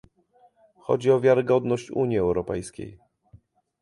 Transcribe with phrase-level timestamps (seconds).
[0.77, 2.99] Chodzi o wiarygodność Unii Europejskiej